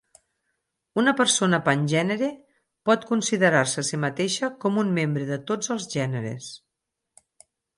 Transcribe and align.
Una 1.01 1.11
persona 1.19 1.59
pangènere 1.67 2.29
pot 2.91 3.05
considerar-se 3.11 3.83
a 3.83 3.87
si 3.91 4.01
mateixa 4.09 4.49
com 4.65 4.83
un 4.85 4.91
membre 4.99 5.29
de 5.29 5.41
tots 5.53 5.71
els 5.77 5.89
gèneres. 5.97 6.53